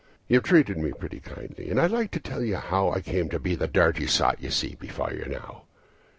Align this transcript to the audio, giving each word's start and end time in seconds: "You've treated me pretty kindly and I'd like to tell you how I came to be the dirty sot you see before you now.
"You've 0.27 0.41
treated 0.41 0.79
me 0.79 0.93
pretty 0.93 1.19
kindly 1.19 1.69
and 1.69 1.79
I'd 1.79 1.91
like 1.91 2.09
to 2.13 2.19
tell 2.19 2.43
you 2.43 2.55
how 2.55 2.89
I 2.89 3.01
came 3.01 3.29
to 3.29 3.39
be 3.39 3.53
the 3.53 3.67
dirty 3.67 4.07
sot 4.07 4.41
you 4.41 4.49
see 4.49 4.73
before 4.73 5.13
you 5.13 5.25
now. 5.27 5.65